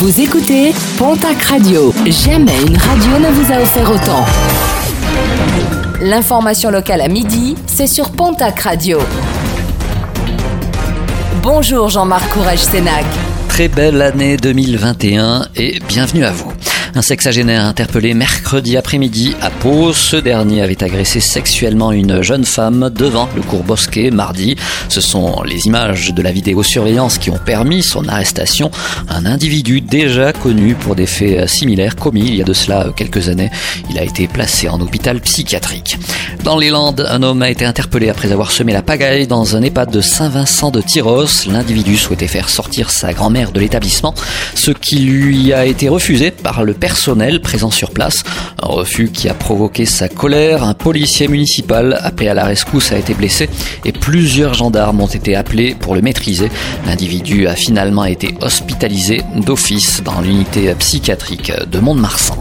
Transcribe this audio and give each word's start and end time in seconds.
Vous 0.00 0.18
écoutez 0.18 0.72
Pontac 0.96 1.42
Radio. 1.42 1.92
Jamais 2.06 2.58
une 2.62 2.78
radio 2.78 3.18
ne 3.18 3.28
vous 3.34 3.52
a 3.52 3.60
offert 3.60 3.90
autant. 3.90 4.24
L'information 6.00 6.70
locale 6.70 7.02
à 7.02 7.08
midi, 7.08 7.54
c'est 7.66 7.86
sur 7.86 8.10
Pontac 8.10 8.60
Radio. 8.60 8.98
Bonjour 11.42 11.90
Jean-Marc 11.90 12.32
Courage 12.32 12.60
Sénac. 12.60 13.04
Très 13.48 13.68
belle 13.68 14.00
année 14.00 14.38
2021 14.38 15.48
et 15.56 15.78
bienvenue 15.86 16.24
à 16.24 16.32
vous. 16.32 16.50
Un 16.96 17.02
sexagénaire 17.02 17.64
interpellé 17.66 18.14
mercredi 18.14 18.76
après-midi 18.76 19.36
à 19.40 19.50
Pau. 19.50 19.92
Ce 19.92 20.16
dernier 20.16 20.62
avait 20.62 20.82
agressé 20.82 21.20
sexuellement 21.20 21.92
une 21.92 22.20
jeune 22.20 22.44
femme 22.44 22.90
devant 22.92 23.28
le 23.36 23.42
cours 23.42 23.62
Bosquet 23.62 24.10
mardi. 24.10 24.56
Ce 24.88 25.00
sont 25.00 25.42
les 25.44 25.66
images 25.66 26.12
de 26.12 26.20
la 26.20 26.32
vidéosurveillance 26.32 27.18
qui 27.18 27.30
ont 27.30 27.38
permis 27.38 27.84
son 27.84 28.08
arrestation. 28.08 28.72
Un 29.08 29.24
individu 29.24 29.80
déjà 29.80 30.32
connu 30.32 30.74
pour 30.74 30.96
des 30.96 31.06
faits 31.06 31.48
similaires 31.48 31.94
commis 31.94 32.26
il 32.26 32.34
y 32.34 32.42
a 32.42 32.44
de 32.44 32.52
cela 32.52 32.88
quelques 32.96 33.28
années. 33.28 33.50
Il 33.88 33.98
a 33.98 34.02
été 34.02 34.26
placé 34.26 34.68
en 34.68 34.80
hôpital 34.80 35.20
psychiatrique. 35.20 35.96
Dans 36.42 36.58
les 36.58 36.70
Landes, 36.70 37.06
un 37.08 37.22
homme 37.22 37.42
a 37.42 37.50
été 37.50 37.64
interpellé 37.64 38.08
après 38.08 38.32
avoir 38.32 38.50
semé 38.50 38.72
la 38.72 38.82
pagaille 38.82 39.28
dans 39.28 39.56
un 39.56 39.62
EHPAD 39.62 39.92
de 39.92 40.00
Saint-Vincent 40.00 40.72
de 40.72 40.80
Tyros. 40.80 41.46
L'individu 41.46 41.96
souhaitait 41.96 42.26
faire 42.26 42.48
sortir 42.48 42.90
sa 42.90 43.12
grand-mère 43.12 43.52
de 43.52 43.60
l'établissement, 43.60 44.14
ce 44.54 44.72
qui 44.72 45.00
lui 45.00 45.52
a 45.52 45.66
été 45.66 45.88
refusé 45.88 46.32
par 46.32 46.64
le 46.64 46.79
personnel 46.80 47.40
présent 47.40 47.70
sur 47.70 47.90
place. 47.90 48.24
Un 48.62 48.66
refus 48.66 49.10
qui 49.10 49.28
a 49.28 49.34
provoqué 49.34 49.84
sa 49.84 50.08
colère. 50.08 50.64
Un 50.64 50.74
policier 50.74 51.28
municipal 51.28 51.98
appelé 52.02 52.28
à 52.28 52.34
la 52.34 52.44
rescousse 52.44 52.90
a 52.92 52.98
été 52.98 53.14
blessé 53.14 53.48
et 53.84 53.92
plusieurs 53.92 54.54
gendarmes 54.54 55.00
ont 55.00 55.06
été 55.06 55.36
appelés 55.36 55.74
pour 55.74 55.94
le 55.94 56.00
maîtriser. 56.00 56.50
L'individu 56.86 57.46
a 57.46 57.54
finalement 57.54 58.04
été 58.04 58.34
hospitalisé 58.40 59.22
d'office 59.36 60.02
dans 60.02 60.20
l'unité 60.20 60.74
psychiatrique 60.74 61.52
de 61.70 61.78
Mont-de-Marsan. 61.78 62.39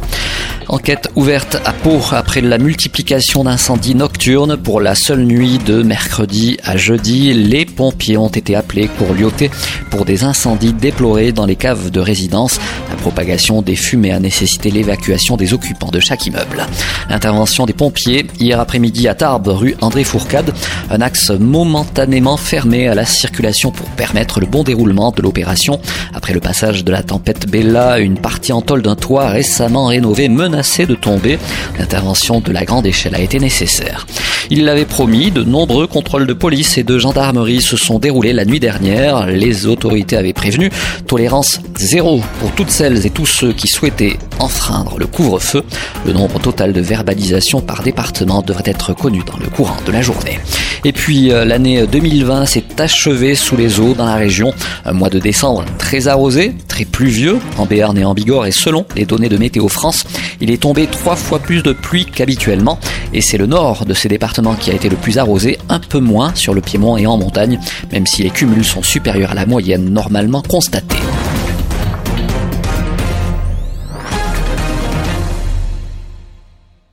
Enquête 0.72 1.10
ouverte 1.16 1.58
à 1.66 1.74
Pau 1.74 2.00
après 2.12 2.42
la 2.42 2.60
multiplication 2.60 3.44
d'incendies 3.44 3.96
nocturnes 3.96 4.56
pour 4.56 4.82
la 4.82 4.94
seule 4.94 5.24
nuit 5.24 5.58
de 5.58 5.82
mercredi 5.82 6.58
à 6.64 6.78
jeudi. 6.78 7.34
Les 7.34 7.66
pompiers 7.66 8.18
ont 8.18 8.30
été 8.30 8.56
appelés 8.56 8.88
pour 8.88 9.16
lioter 9.16 9.50
pour 9.90 10.06
des 10.06 10.24
incendies 10.24 10.74
déplorés 10.74 11.32
dans 11.32 11.48
les 11.48 11.56
caves 11.56 11.90
de 11.90 12.00
résidence. 12.00 12.60
La 12.92 12.96
propagation 12.98 13.64
des 13.64 13.76
fumées 13.76 14.12
a 14.12 14.20
nécessité 14.20 14.70
l'évacuation 14.70 15.38
des 15.38 15.56
occupants 15.56 15.90
de 15.90 16.00
chaque 16.00 16.28
immeuble. 16.28 16.64
L'intervention 17.10 17.66
des 17.66 17.74
pompiers 17.74 18.28
hier 18.40 18.60
après-midi 18.60 19.08
à 19.08 19.16
Tarbes, 19.16 19.48
rue 19.48 19.76
André 19.82 20.04
Fourcade, 20.04 20.54
un 20.92 21.02
axe 21.02 21.32
momentanément 21.32 22.38
fermé 22.38 22.88
à 22.88 22.94
la 22.94 23.06
circulation 23.06 23.72
pour 23.72 23.88
permettre 23.88 24.40
le 24.40 24.46
bon 24.46 24.64
déroulement 24.64 25.12
de 25.12 25.24
l'opération. 25.24 25.80
Après 26.14 26.34
le 26.34 26.40
passage 26.40 26.86
de 26.86 26.92
la 26.92 27.02
tempête 27.02 27.50
Bella, 27.50 27.98
une 27.98 28.20
partie 28.20 28.54
en 28.54 28.62
tôle 28.62 28.84
d'un 28.84 28.96
toit 28.96 29.30
récemment 29.30 29.88
rénové 29.88 30.30
de 30.60 30.96
tomber. 30.96 31.40
L'intervention 31.78 32.42
de 32.42 32.52
la 32.52 32.66
grande 32.66 32.86
échelle 32.86 33.16
a 33.16 33.22
été 33.22 33.40
nécessaire. 33.40 34.06
Il 34.52 34.66
l'avait 34.66 34.86
promis, 34.86 35.30
de 35.30 35.44
nombreux 35.44 35.86
contrôles 35.86 36.26
de 36.26 36.34
police 36.34 36.80
et 36.80 36.84
de 36.84 36.98
gendarmerie 36.98 37.62
se 37.62 37.78
sont 37.78 38.00
déroulés 38.00 38.34
la 38.34 38.46
nuit 38.46 38.60
dernière. 38.60 39.28
Les 39.28 39.68
autorités 39.68 40.18
avaient 40.18 40.34
prévenu 40.34 40.72
tolérance 41.06 41.62
zéro 41.78 42.22
pour 42.40 42.52
toutes 42.54 42.72
celles 42.72 43.06
et 43.06 43.12
tous 43.12 43.28
ceux 43.28 43.54
qui 43.54 43.68
souhaitaient 43.68 44.18
enfreindre 44.40 44.98
le 44.98 45.06
couvre-feu. 45.06 45.64
Le 46.04 46.14
nombre 46.14 46.40
total 46.40 46.74
de 46.74 46.82
verbalisations 46.82 47.62
par 47.62 47.84
département 47.84 48.42
devrait 48.42 48.64
être 48.66 48.96
connu 48.96 49.22
dans 49.24 49.38
le 49.38 49.50
courant 49.52 49.78
de 49.86 49.92
la 49.92 50.02
journée. 50.02 50.40
Et 50.84 50.94
puis 50.94 51.32
euh, 51.32 51.46
l'année 51.46 51.86
2020 51.86 52.46
s'est 52.46 52.64
achevée 52.80 53.36
sous 53.36 53.56
les 53.56 53.80
eaux 53.80 53.94
dans 53.94 54.06
la 54.06 54.16
région. 54.16 54.54
Un 54.84 54.94
mois 54.94 55.10
de 55.10 55.20
décembre 55.20 55.66
très 55.78 56.08
arrosé, 56.08 56.56
très 56.68 56.86
pluvieux 56.86 57.38
en 57.58 57.66
Béarn 57.66 57.98
et 57.98 58.06
en 58.06 58.16
Bigorre 58.16 58.48
et 58.48 58.52
selon 58.52 58.86
les 58.96 59.06
données 59.06 59.30
de 59.30 59.38
Météo 59.38 59.68
France, 59.68 60.06
il 60.42 60.50
est 60.50 60.62
tombé 60.62 60.88
trois 60.88 61.16
fois 61.16 61.38
plus 61.38 61.62
de 61.62 61.74
pluie 61.74 62.06
qu'habituellement 62.06 62.80
et 63.14 63.22
c'est 63.22 63.38
le 63.38 63.46
nord 63.46 63.86
de 63.86 63.94
ces 63.94 64.10
départements 64.10 64.56
qui 64.56 64.72
a 64.72 64.74
été 64.74 64.90
le 64.90 64.96
plus 64.96 65.18
arrosé, 65.18 65.58
un 65.70 65.80
peu 65.80 66.00
moins 66.00 66.34
sur 66.36 66.54
le 66.54 66.62
Piémont 66.62 66.98
et 66.98 67.06
en 67.06 67.18
montagne, 67.18 67.60
même 67.92 68.06
si 68.06 68.24
les 68.24 68.30
cumuls 68.30 68.66
sont 68.66 68.84
supérieurs 68.84 69.32
à 69.32 69.36
la 69.36 69.46
moyenne 69.46 69.90
normalement 69.90 70.42
constatée. 70.42 70.98